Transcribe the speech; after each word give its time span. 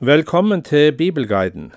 Velkommen 0.00 0.62
til 0.62 0.92
Bibelguiden. 0.92 1.72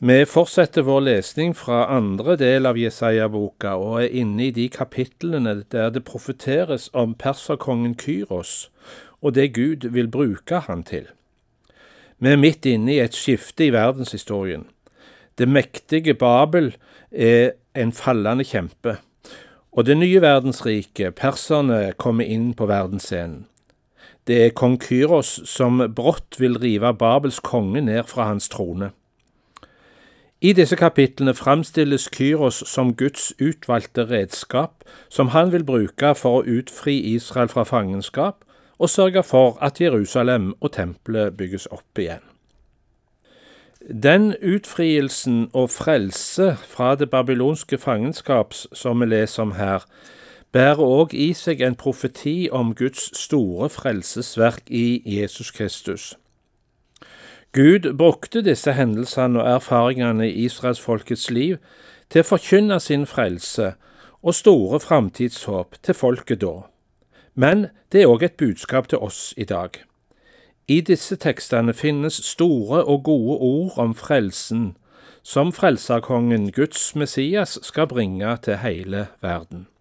Vi 0.00 0.24
fortsetter 0.28 0.84
vår 0.84 1.00
lesning 1.00 1.54
fra 1.56 1.86
andre 1.88 2.34
del 2.36 2.68
av 2.68 2.76
Jesaja-boka 2.76 3.70
og 3.80 3.94
er 4.02 4.10
inne 4.20 4.50
i 4.50 4.52
de 4.52 4.66
kapitlene 4.68 5.54
der 5.72 5.88
det 5.94 6.02
profeteres 6.04 6.90
om 6.92 7.14
perserkongen 7.16 7.94
Kyros 7.96 8.68
og 9.22 9.32
det 9.38 9.54
Gud 9.56 9.86
vil 9.94 10.10
bruke 10.12 10.60
han 10.66 10.82
til. 10.84 11.06
Vi 12.18 12.28
er 12.28 12.36
midt 12.36 12.68
inne 12.68 12.92
i 12.92 13.00
et 13.00 13.16
skifte 13.16 13.70
i 13.70 13.72
verdenshistorien. 13.72 14.66
Det 15.38 15.48
mektige 15.48 16.12
Babel 16.12 16.74
er 17.08 17.54
en 17.72 17.92
fallende 17.96 18.44
kjempe, 18.44 18.98
og 19.72 19.88
det 19.88 19.96
nye 19.96 20.20
verdensriket, 20.20 21.14
perserne, 21.16 21.94
kommer 21.96 22.28
inn 22.28 22.52
på 22.52 22.68
verdensscenen. 22.68 23.46
Det 24.26 24.36
er 24.46 24.50
kong 24.54 24.76
Kyros 24.78 25.40
som 25.50 25.82
brått 25.94 26.38
vil 26.38 26.54
rive 26.62 26.94
Babels 26.94 27.40
konge 27.42 27.80
ned 27.80 28.04
fra 28.06 28.28
hans 28.30 28.48
trone. 28.48 28.92
I 30.42 30.52
disse 30.52 30.76
kapitlene 30.76 31.34
framstilles 31.34 32.08
Kyros 32.14 32.62
som 32.66 32.94
Guds 32.94 33.32
utvalgte 33.38 34.08
redskap, 34.10 34.84
som 35.08 35.28
han 35.28 35.52
vil 35.52 35.64
bruke 35.64 36.14
for 36.18 36.40
å 36.40 36.46
utfri 36.46 36.96
Israel 37.14 37.50
fra 37.50 37.62
fangenskap 37.62 38.44
og 38.78 38.90
sørge 38.90 39.22
for 39.22 39.58
at 39.62 39.80
Jerusalem 39.80 40.54
og 40.60 40.72
tempelet 40.74 41.36
bygges 41.38 41.68
opp 41.70 41.98
igjen. 41.98 42.22
Den 43.82 44.34
utfrielsen 44.42 45.48
og 45.52 45.70
frelse 45.70 46.56
fra 46.66 46.94
det 46.94 47.10
babylonske 47.10 47.78
fangenskap 47.78 48.54
som 48.54 49.00
vi 49.00 49.06
leser 49.10 49.42
om 49.42 49.54
her, 49.58 49.86
bærer 50.52 50.80
òg 50.84 51.14
i 51.14 51.32
seg 51.32 51.62
en 51.64 51.76
profeti 51.76 52.48
om 52.52 52.74
Guds 52.74 53.08
store 53.18 53.68
frelsesverk 53.72 54.68
i 54.68 55.02
Jesus 55.04 55.50
Kristus. 55.50 56.12
Gud 57.52 57.96
brukte 57.96 58.42
disse 58.42 58.72
hendelsene 58.72 59.42
og 59.42 59.54
erfaringene 59.54 60.28
i 60.30 60.44
israelsfolkets 60.44 61.30
liv 61.30 61.56
til 62.10 62.24
å 62.24 62.28
forkynne 62.28 62.78
sin 62.80 63.06
frelse 63.08 63.74
og 64.22 64.36
store 64.36 64.80
framtidshåp 64.80 65.80
til 65.82 65.96
folket 65.96 66.40
da. 66.44 66.54
Men 67.34 67.66
det 67.92 68.02
er 68.02 68.12
òg 68.12 68.24
et 68.24 68.36
budskap 68.40 68.88
til 68.88 69.00
oss 69.04 69.32
i 69.36 69.44
dag. 69.44 69.76
I 70.68 70.80
disse 70.80 71.16
tekstene 71.16 71.74
finnes 71.74 72.20
store 72.24 72.84
og 72.84 73.04
gode 73.08 73.38
ord 73.40 73.78
om 73.82 73.94
frelsen, 73.94 74.76
som 75.22 75.52
frelserkongen 75.52 76.52
Guds 76.52 76.94
Messias 76.96 77.58
skal 77.62 77.86
bringe 77.86 78.36
til 78.44 78.56
hele 78.62 79.06
verden. 79.20 79.71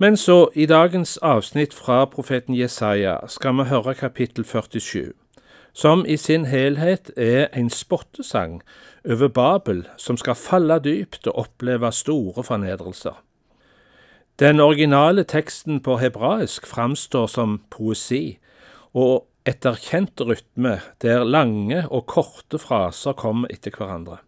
Men 0.00 0.16
så, 0.16 0.50
i 0.54 0.66
dagens 0.66 1.16
avsnitt 1.16 1.72
fra 1.74 2.04
profeten 2.06 2.54
Jesaja, 2.54 3.16
skal 3.26 3.56
vi 3.58 3.64
høre 3.66 3.96
kapittel 3.98 4.44
47, 4.46 5.10
som 5.74 6.04
i 6.06 6.14
sin 6.16 6.44
helhet 6.46 7.10
er 7.16 7.48
en 7.50 7.70
spottesang 7.70 8.60
over 9.02 9.28
Babel, 9.28 9.88
som 9.96 10.16
skal 10.16 10.38
falle 10.38 10.78
dypt 10.84 11.26
og 11.26 11.40
oppleve 11.42 11.90
store 11.92 12.44
fornedrelser. 12.46 13.18
Den 14.38 14.60
originale 14.60 15.24
teksten 15.26 15.80
på 15.82 15.96
hebraisk 15.98 16.66
framstår 16.66 17.26
som 17.26 17.58
poesi, 17.70 18.38
og 18.94 19.26
etter 19.46 19.74
kjent 19.82 20.20
rytme, 20.22 20.78
der 21.02 21.26
lange 21.26 21.82
og 21.90 22.06
korte 22.06 22.62
fraser 22.62 23.18
kommer 23.18 23.50
etter 23.50 23.74
hverandre. 23.74 24.20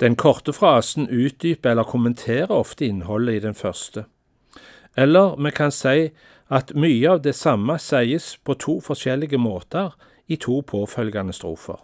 Den 0.00 0.16
korte 0.20 0.52
frasen 0.52 1.08
utdyper 1.08 1.70
eller 1.70 1.88
kommenterer 1.88 2.52
ofte 2.52 2.84
innholdet 2.84 3.38
i 3.38 3.46
den 3.46 3.56
første. 3.56 4.04
Eller 4.96 5.36
vi 5.36 5.50
kan 5.50 5.72
si 5.74 6.10
at 6.52 6.74
mye 6.76 7.10
av 7.10 7.22
det 7.24 7.34
samme 7.34 7.78
sies 7.82 8.34
på 8.44 8.54
to 8.60 8.78
forskjellige 8.84 9.40
måter 9.40 9.94
i 10.28 10.36
to 10.36 10.60
påfølgende 10.66 11.34
strofer. 11.34 11.80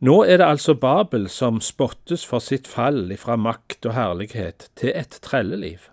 Nå 0.00 0.22
er 0.24 0.38
det 0.38 0.46
altså 0.46 0.76
Babel 0.78 1.26
som 1.28 1.58
spottes 1.60 2.22
for 2.26 2.42
sitt 2.42 2.68
fall 2.70 3.08
ifra 3.10 3.34
makt 3.36 3.88
og 3.88 3.96
herlighet 3.96 4.68
til 4.78 4.92
et 4.94 5.18
trelleliv. 5.22 5.88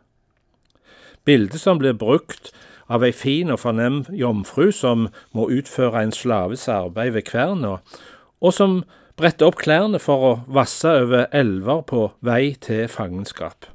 Bildet 1.26 1.62
som 1.62 1.82
blir 1.82 1.98
brukt 1.98 2.52
av 2.86 3.02
ei 3.04 3.10
fin 3.16 3.50
og 3.50 3.64
fornem 3.64 4.04
jomfru 4.14 4.70
som 4.70 5.08
må 5.34 5.48
utføre 5.50 6.04
en 6.06 6.14
slaves 6.14 6.68
arbeid 6.70 7.16
ved 7.18 7.26
kverna, 7.32 7.80
og 8.42 8.54
som 8.54 8.84
bretter 9.18 9.50
opp 9.50 9.58
klærne 9.58 9.98
for 10.02 10.28
å 10.28 10.34
vasse 10.46 10.92
over 11.02 11.26
elver 11.34 11.82
på 11.90 12.10
vei 12.22 12.54
til 12.62 12.86
fangenskap. 12.92 13.66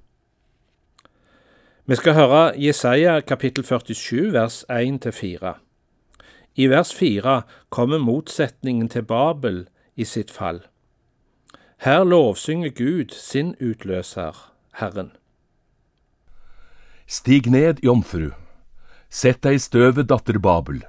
Vi 1.91 1.97
skal 1.99 2.15
høre 2.15 2.53
Jesaja 2.55 3.17
kapittel 3.21 3.65
47 3.67 4.29
vers 4.31 4.61
1-4. 4.71 5.55
I 6.55 6.67
vers 6.71 6.93
4 6.95 7.33
kommer 7.69 7.99
motsetningen 7.99 8.87
til 8.89 9.03
Babel 9.03 9.65
i 9.97 10.07
sitt 10.07 10.31
fall. 10.31 10.61
Her 11.83 12.05
lovsynger 12.07 12.71
Gud 12.71 13.11
sin 13.11 13.57
utløser, 13.59 14.39
Herren. 14.79 15.11
Stig 17.11 17.51
ned, 17.51 17.83
jomfru. 17.83 18.31
Sett 19.11 19.43
deg 19.43 19.59
i 19.59 19.65
støvet, 19.67 20.07
datter 20.15 20.39
Babel. 20.39 20.85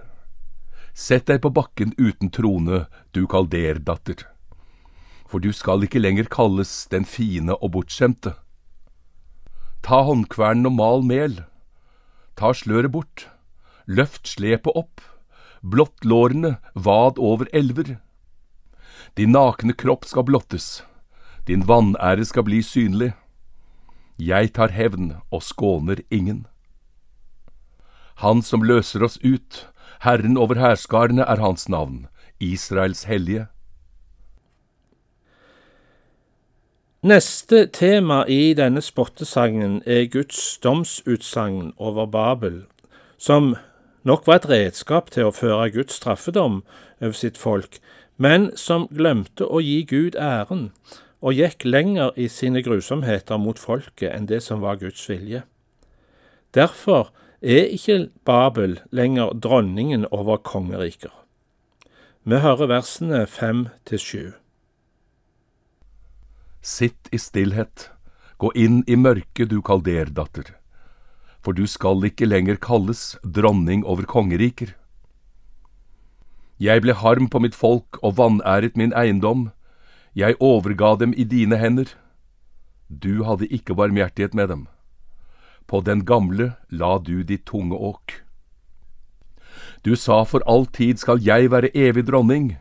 Sett 0.94 1.26
deg 1.34 1.42
på 1.42 1.50
bakken 1.50 1.98
uten 1.98 2.30
trone, 2.30 2.86
du 3.10 3.26
kalderdatter. 3.26 4.22
For 5.26 5.42
du 5.42 5.50
skal 5.50 5.82
ikke 5.82 6.06
lenger 6.06 6.30
kalles 6.30 6.86
den 6.94 7.10
fine 7.10 7.58
og 7.58 7.74
bortskjemte. 7.74 8.38
Ta 9.82 10.04
håndkvernen 10.06 10.70
og 10.70 10.76
mal 10.78 11.02
mel. 11.06 11.42
Ta 12.38 12.54
sløret 12.54 12.94
bort. 12.94 13.28
Løft 13.88 14.30
slepet 14.30 14.76
opp. 14.78 15.02
Blott 15.62 16.06
lårene, 16.06 16.58
vad 16.74 17.18
over 17.18 17.50
elver. 17.54 17.98
Din 19.18 19.34
nakne 19.34 19.74
kropp 19.74 20.06
skal 20.06 20.26
blottes. 20.26 20.84
Din 21.48 21.66
vanære 21.68 22.26
skal 22.26 22.46
bli 22.46 22.62
synlig. 22.62 23.12
Jeg 24.18 24.54
tar 24.54 24.70
hevn 24.70 25.16
og 25.32 25.42
skåner 25.44 26.02
ingen. 26.10 26.46
Han 28.22 28.42
som 28.46 28.62
løser 28.62 29.04
oss 29.04 29.18
ut, 29.26 29.66
Herren 30.06 30.38
over 30.38 30.58
hærskarene 30.62 31.26
er 31.26 31.42
hans 31.42 31.68
navn, 31.70 32.06
Israels 32.40 33.04
hellige. 33.10 33.48
Neste 37.02 37.66
tema 37.66 38.26
i 38.30 38.54
denne 38.54 38.82
spottesangen 38.86 39.80
er 39.90 40.04
Guds 40.06 40.60
domsutsagn 40.62 41.72
over 41.82 42.06
Babel, 42.06 42.60
som 43.18 43.56
nok 44.06 44.28
var 44.30 44.36
et 44.38 44.50
redskap 44.52 45.10
til 45.10 45.26
å 45.26 45.32
føre 45.34 45.72
Guds 45.74 45.96
straffedom 45.98 46.60
over 47.00 47.18
sitt 47.18 47.40
folk, 47.42 47.80
men 48.22 48.52
som 48.54 48.86
glemte 48.94 49.48
å 49.50 49.64
gi 49.66 49.80
Gud 49.90 50.14
æren 50.14 50.68
og 51.26 51.40
gikk 51.40 51.66
lenger 51.66 52.14
i 52.22 52.28
sine 52.30 52.62
grusomheter 52.62 53.42
mot 53.42 53.58
folket 53.58 54.14
enn 54.14 54.30
det 54.30 54.44
som 54.46 54.62
var 54.62 54.78
Guds 54.78 55.02
vilje. 55.10 55.42
Derfor 56.54 57.10
er 57.42 57.66
ikke 57.74 58.12
Babel 58.30 58.78
lenger 58.94 59.34
dronningen 59.34 60.06
over 60.12 60.38
kongeriker. 60.38 61.18
Vi 62.30 62.44
hører 62.46 62.70
versene 62.70 63.26
fem 63.26 63.66
til 63.90 64.06
sju. 64.06 64.24
Sitt 66.62 67.10
i 67.12 67.18
stillhet, 67.18 67.90
gå 68.38 68.52
inn 68.54 68.84
i 68.86 68.94
mørket, 68.96 69.50
du 69.50 69.64
kalderdatter, 69.66 70.54
for 71.42 71.58
du 71.58 71.66
skal 71.66 72.06
ikke 72.06 72.30
lenger 72.30 72.60
kalles 72.62 73.16
dronning 73.26 73.82
over 73.82 74.06
kongeriker. 74.06 74.76
Jeg 76.62 76.86
ble 76.86 76.94
harm 76.94 77.32
på 77.34 77.42
mitt 77.42 77.58
folk 77.58 77.98
og 78.06 78.20
vanæret 78.22 78.78
min 78.78 78.94
eiendom, 78.94 79.50
jeg 80.14 80.38
overga 80.38 80.94
dem 81.02 81.18
i 81.18 81.26
dine 81.26 81.58
hender. 81.58 81.90
Du 82.94 83.24
hadde 83.26 83.50
ikke 83.50 83.74
barmhjertighet 83.74 84.38
med 84.38 84.54
dem. 84.54 84.68
På 85.66 85.82
den 85.82 86.06
gamle 86.06 86.54
la 86.70 87.00
du 87.00 87.24
ditt 87.24 87.48
tunge 87.50 87.74
åk. 87.74 88.22
Du 89.82 89.96
sa 89.96 90.22
for 90.30 90.46
all 90.46 90.68
tid 90.70 91.02
skal 91.02 91.18
jeg 91.26 91.50
være 91.50 91.74
evig 91.74 92.06
dronning. 92.06 92.58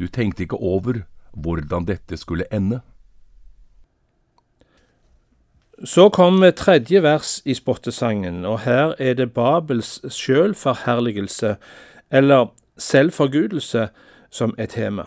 Du 0.00 0.08
tenkte 0.08 0.46
ikke 0.46 0.56
over 0.56 1.04
hvordan 1.36 1.84
dette 1.84 2.16
skulle 2.16 2.48
ende. 2.48 2.80
Så 5.84 6.08
kommer 6.08 6.50
tredje 6.50 7.02
vers 7.02 7.42
i 7.44 7.54
spottesangen, 7.54 8.44
og 8.44 8.60
her 8.60 8.94
er 8.98 9.14
det 9.14 9.32
Babels 9.32 10.00
sjølforherligelse, 10.10 11.56
eller 12.10 12.46
selvforgudelse, 12.78 13.88
som 14.30 14.54
er 14.58 14.66
tema. 14.66 15.04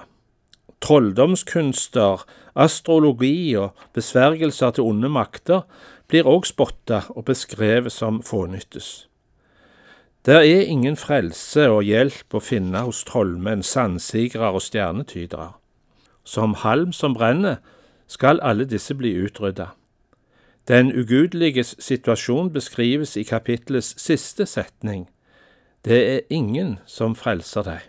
Trolldomskunster, 0.81 2.23
astrologi 2.55 3.55
og 3.55 3.75
besvergelser 3.93 4.71
til 4.71 4.87
onde 4.87 5.09
makter 5.09 5.67
blir 6.07 6.23
òg 6.23 6.47
spotta 6.47 7.01
og 7.09 7.25
beskrevet 7.27 7.91
som 7.91 8.21
fånyttes. 8.23 9.09
Der 10.25 10.39
er 10.39 10.63
ingen 10.71 10.95
frelse 10.95 11.67
og 11.69 11.83
hjelp 11.83 12.31
å 12.31 12.39
finne 12.39 12.85
hos 12.87 13.03
trollmenn, 13.03 13.63
sandsigere 13.63 14.53
og 14.55 14.63
stjernetydere. 14.63 15.51
Som 16.23 16.53
halm 16.63 16.93
som 16.93 17.13
brenner, 17.17 17.59
skal 18.07 18.39
alle 18.39 18.65
disse 18.65 18.95
bli 18.95 19.15
utrydda. 19.19 19.71
Den 20.67 20.91
ugudeliges 20.93 21.75
situasjon 21.79 22.51
beskrives 22.53 23.15
i 23.17 23.23
kapitlets 23.23 23.95
siste 24.01 24.45
setning. 24.45 25.07
Det 25.85 26.01
er 26.15 26.27
ingen 26.29 26.77
som 26.85 27.15
frelser 27.17 27.65
deg. 27.65 27.87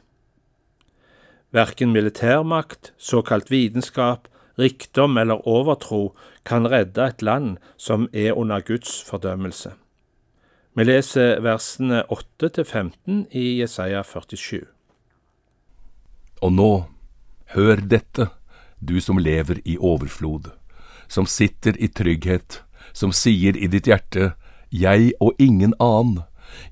Verken 1.53 1.93
militærmakt, 1.93 2.95
såkalt 2.97 3.51
vitenskap, 3.53 4.29
rikdom 4.59 5.19
eller 5.19 5.45
overtro 5.49 6.15
kan 6.49 6.65
redde 6.65 7.05
et 7.05 7.23
land 7.23 7.59
som 7.77 8.09
er 8.13 8.33
under 8.33 8.61
Guds 8.61 9.03
fordømmelse. 9.05 9.75
Vi 10.73 10.85
leser 10.85 11.43
versene 11.45 12.07
8-15 12.09 13.27
i 13.37 13.61
Jesaja 13.61 14.01
47. 14.03 14.65
Og 16.41 16.53
nå, 16.53 16.71
hør 17.53 17.85
dette, 17.85 18.31
du 18.81 18.97
som 19.01 19.21
lever 19.21 19.61
i 19.69 19.77
overflod, 19.77 20.49
som 21.13 21.27
sitter 21.27 21.77
i 21.83 21.89
trygghet, 21.89 22.63
som 22.93 23.13
sier 23.13 23.57
i 23.57 23.69
ditt 23.69 23.85
hjerte, 23.91 24.31
jeg 24.73 25.11
og 25.21 25.37
ingen 25.37 25.75
annen, 25.77 26.23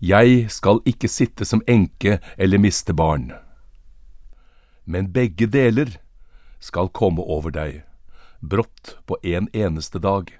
jeg 0.01 0.47
skal 0.49 0.81
ikke 0.89 1.11
sitte 1.13 1.45
som 1.45 1.61
enke 1.69 2.17
eller 2.41 2.61
miste 2.61 2.97
barn. 2.97 3.35
Men 4.89 5.11
begge 5.13 5.45
deler 5.45 5.99
skal 6.57 6.89
komme 6.89 7.21
over 7.21 7.53
deg, 7.53 7.83
brått 8.41 8.95
på 9.05 9.19
en 9.29 9.51
eneste 9.53 10.01
dag. 10.01 10.33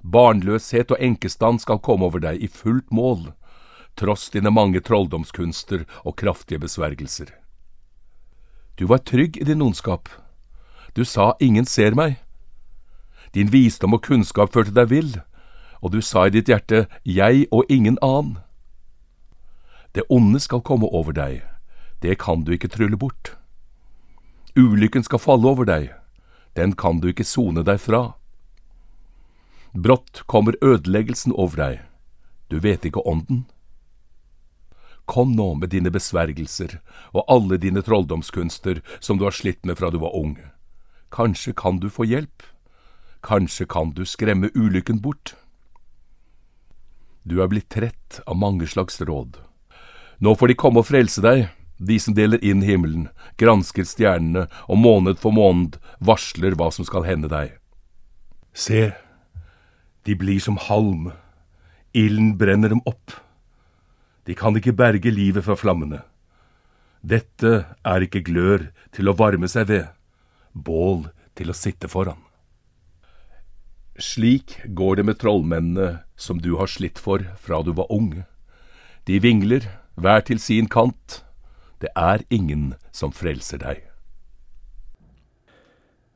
Barnløshet 0.00 0.96
og 0.96 1.04
enkestand 1.04 1.60
skal 1.60 1.82
komme 1.84 2.08
over 2.08 2.24
deg 2.24 2.40
i 2.40 2.48
fullt 2.48 2.88
mål, 2.88 3.34
tross 4.00 4.30
dine 4.32 4.48
mange 4.48 4.80
trolldomskunster 4.80 5.84
og 6.00 6.16
kraftige 6.16 6.64
besvergelser. 6.64 7.28
Du 8.80 8.88
var 8.88 9.04
trygg 9.04 9.36
i 9.36 9.44
din 9.44 9.60
ondskap. 9.60 10.08
Du 10.96 11.04
sa 11.04 11.34
ingen 11.44 11.68
ser 11.68 11.92
meg. 11.92 12.16
Din 13.34 13.50
visdom 13.50 13.94
og 13.94 14.02
kunnskap 14.02 14.52
førte 14.54 14.74
deg 14.74 14.90
vill, 14.90 15.12
og 15.80 15.92
du 15.94 16.00
sa 16.02 16.26
i 16.26 16.34
ditt 16.34 16.50
hjerte 16.50 16.86
jeg 17.06 17.46
og 17.50 17.70
ingen 17.70 17.98
annen. 18.02 18.38
Det 19.94 20.06
onde 20.10 20.38
skal 20.42 20.62
komme 20.62 20.86
over 20.86 21.14
deg, 21.14 21.42
det 22.02 22.18
kan 22.22 22.44
du 22.44 22.52
ikke 22.54 22.70
trylle 22.70 22.98
bort. 22.98 23.34
Ulykken 24.58 25.02
skal 25.06 25.22
falle 25.22 25.46
over 25.46 25.66
deg, 25.66 25.90
den 26.54 26.74
kan 26.74 27.00
du 27.00 27.10
ikke 27.10 27.26
sone 27.26 27.62
deg 27.66 27.80
fra. 27.82 28.14
Brått 29.74 30.24
kommer 30.26 30.58
ødeleggelsen 30.62 31.32
over 31.32 31.56
deg, 31.62 31.80
du 32.50 32.58
vet 32.58 32.86
ikke 32.86 33.02
om 33.06 33.24
den. 33.28 33.44
Kom 35.10 35.34
nå 35.34 35.54
med 35.58 35.70
dine 35.70 35.90
besvergelser 35.90 36.78
og 37.10 37.24
alle 37.26 37.58
dine 37.58 37.82
trolldomskunster 37.82 38.78
som 39.02 39.18
du 39.18 39.26
har 39.26 39.34
slitt 39.34 39.66
med 39.66 39.78
fra 39.78 39.90
du 39.90 39.98
var 40.02 40.14
ung. 40.14 40.36
Kanskje 41.10 41.54
kan 41.54 41.80
du 41.82 41.88
få 41.90 42.06
hjelp, 42.06 42.42
kanskje 43.26 43.66
kan 43.66 43.92
du 43.94 44.04
skremme 44.06 44.50
ulykken 44.54 45.00
bort. 45.00 45.34
Du 47.22 47.40
er 47.42 47.50
blitt 47.52 47.68
trett 47.72 48.20
av 48.26 48.38
mange 48.40 48.66
slags 48.66 49.00
råd. 49.00 49.38
Nå 50.20 50.34
får 50.36 50.52
de 50.52 50.58
komme 50.60 50.82
og 50.82 50.88
frelse 50.88 51.22
deg, 51.24 51.48
de 51.80 51.96
som 52.00 52.16
deler 52.16 52.42
inn 52.44 52.60
himmelen, 52.64 53.08
gransker 53.40 53.86
stjernene 53.88 54.46
og 54.68 54.80
måned 54.80 55.20
for 55.20 55.32
måned 55.32 55.78
varsler 56.04 56.56
hva 56.56 56.68
som 56.74 56.84
skal 56.84 57.06
hende 57.08 57.30
deg. 57.32 57.56
Se, 58.52 58.90
de 60.04 60.16
blir 60.16 60.40
som 60.44 60.58
halm, 60.60 61.10
ilden 61.96 62.34
brenner 62.40 62.72
dem 62.72 62.84
opp. 62.88 63.16
De 64.28 64.36
kan 64.36 64.56
ikke 64.56 64.76
berge 64.76 65.12
livet 65.12 65.46
fra 65.46 65.56
flammene. 65.56 66.02
Dette 67.00 67.64
er 67.80 68.04
ikke 68.04 68.24
glør 68.24 68.68
til 68.92 69.08
å 69.08 69.16
varme 69.16 69.48
seg 69.48 69.70
ved, 69.72 69.86
bål 70.52 71.06
til 71.38 71.52
å 71.52 71.56
sitte 71.56 71.88
foran. 71.88 72.20
Slik 74.00 74.56
går 74.64 74.96
det 74.96 75.04
med 75.04 75.18
trollmennene 75.20 76.00
som 76.16 76.40
du 76.40 76.54
har 76.56 76.70
slitt 76.72 76.98
for 76.98 77.24
fra 77.40 77.60
du 77.62 77.74
var 77.76 77.92
ung. 77.92 78.22
De 79.04 79.20
vingler, 79.20 79.66
hver 80.00 80.24
til 80.24 80.40
sin 80.40 80.68
kant, 80.68 81.20
det 81.80 81.92
er 81.96 82.24
ingen 82.30 82.74
som 82.92 83.12
frelser 83.12 83.60
deg. 83.60 83.84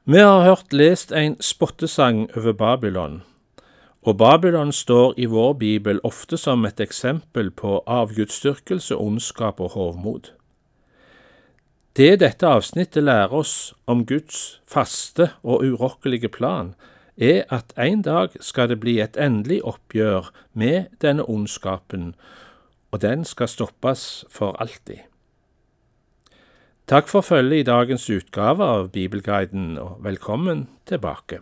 Vi 0.05 0.21
har 0.21 0.45
hørt 0.45 0.73
lest 0.73 1.13
en 1.13 1.37
spottesang 1.41 2.27
over 2.37 2.53
Babylon, 2.53 3.23
og 4.05 4.19
Babylon 4.21 4.73
står 4.73 5.15
i 5.17 5.25
vår 5.33 5.55
bibel 5.61 6.01
ofte 6.05 6.37
som 6.37 6.65
et 6.69 6.81
eksempel 6.81 7.51
på 7.51 7.79
avgudsdyrkelse, 7.89 8.97
ondskap 8.97 9.61
og 9.61 9.73
hovmod. 9.77 10.33
Det 11.97 12.21
dette 12.21 12.49
avsnittet 12.49 13.05
lærer 13.07 13.33
oss 13.33 13.73
om 13.87 14.05
Guds 14.05 14.61
faste 14.69 15.31
og 15.43 15.65
urokkelige 15.65 16.29
plan, 16.29 16.75
er 17.17 17.45
at 17.49 17.73
en 17.79 18.03
dag 18.03 18.35
skal 18.41 18.69
det 18.69 18.81
bli 18.83 18.99
et 19.01 19.17
endelig 19.21 19.61
oppgjør 19.65 20.33
med 20.53 20.91
denne 21.03 21.25
ondskapen, 21.29 22.15
og 22.91 23.03
den 23.03 23.25
skal 23.25 23.49
stoppes 23.49 24.25
for 24.31 24.57
alltid. 24.63 25.07
Takk 26.87 27.09
for 27.09 27.25
følget 27.25 27.63
i 27.65 27.71
dagens 27.71 28.11
utgave 28.11 28.65
av 28.65 28.91
Bibelguiden, 28.93 29.79
og 29.79 30.05
velkommen 30.05 30.69
tilbake. 30.87 31.41